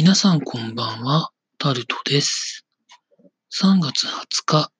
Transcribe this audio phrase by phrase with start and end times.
[0.00, 2.64] 皆さんこんばんは、タルトです。
[3.52, 4.70] 3月20日、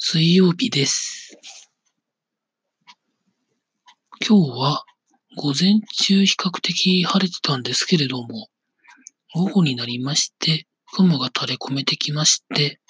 [0.00, 1.38] 水曜日です。
[4.28, 4.84] 今日は
[5.36, 8.48] 午前中比較的晴れてたんですけれども、
[9.32, 12.80] 午後になりまして、雲が垂れ込めてきまして、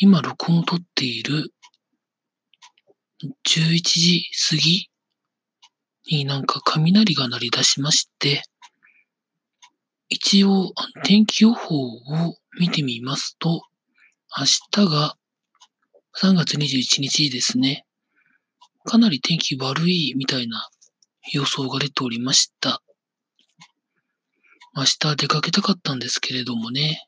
[0.00, 1.52] 今録音を撮っている
[3.46, 4.88] 11時過ぎ
[6.06, 8.44] になんか雷が鳴り出しまして、
[10.08, 10.72] 一応
[11.04, 13.62] 天気予報を見てみますと、
[14.36, 14.44] 明
[14.86, 15.16] 日が
[16.20, 17.84] 3月21日ですね。
[18.84, 20.70] かなり天気悪いみたいな
[21.32, 22.82] 予想が出ておりました。
[24.74, 27.06] 明日出かけたかったんですけれどもね。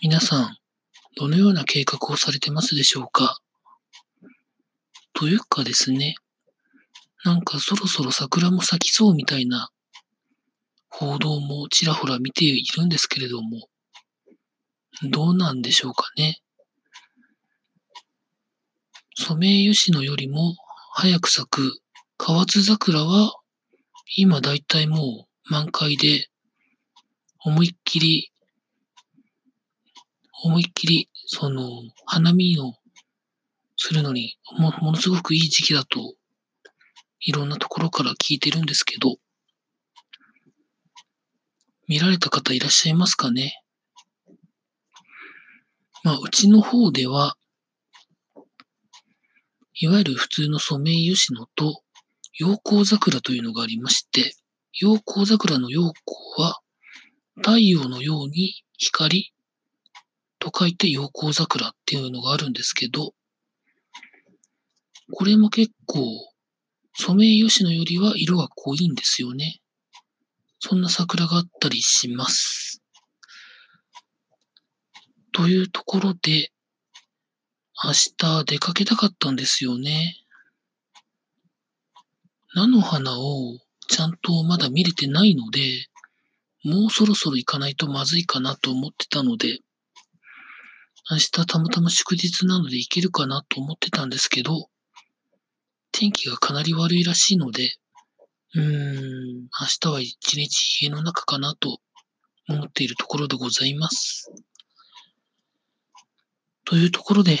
[0.00, 0.56] 皆さん、
[1.16, 3.40] どのような計画をされてますでしょうか？
[5.12, 6.14] というかですね、
[7.24, 9.70] なんかそろそろ桜も咲きそうみたいな
[10.94, 13.66] 報道もちらほら見ているんですけれども、
[15.10, 16.38] どうなんでしょうかね。
[19.14, 20.54] ソメイヨシノよりも
[20.94, 21.80] 早く咲く
[22.18, 23.32] 河津桜は
[24.16, 26.28] 今だいたいもう満開で
[27.44, 28.30] 思いっきり
[30.44, 31.68] 思いっきりその
[32.04, 32.74] 花見を
[33.76, 36.14] するのにもものすごくいい時期だと
[37.20, 39.16] いろんなところから聞いてるんですけど、
[41.88, 43.60] 見られた方いらっしゃいますかね？
[46.04, 47.36] まあ、うちの方では、
[49.74, 51.82] いわゆる普通のソメイヨシノと
[52.38, 54.34] 陽光桜というのがありまして、
[54.80, 56.02] 陽光桜の陽光
[56.38, 56.60] は
[57.36, 59.32] 太陽のように光
[60.38, 63.14] と書いて陽光桜っていうのがあるんですけど、
[65.12, 66.04] これも結構
[66.94, 69.61] ソメイヨシノよりは色が濃いんですよね。
[70.64, 72.80] そんな桜があったりします。
[75.32, 76.52] というところで、
[77.82, 80.14] 明日出かけたかったんですよね。
[82.54, 85.88] 菜の花をちゃんとまだ見れてないので、
[86.62, 89.58] もうそろそろ行かないとまずいかなと思ってたので、
[91.10, 94.68] 明日たまたま祝日なので行けるかなと思ってたんですけど、
[95.90, 97.78] 天気がかなり悪いらしいので、
[98.54, 99.48] うん、明
[99.80, 101.78] 日は一日家の中かなと
[102.48, 104.30] 思っているところでございます。
[106.64, 107.38] というところで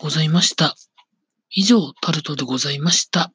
[0.00, 0.74] ございました。
[1.50, 3.32] 以上、タルトでございました。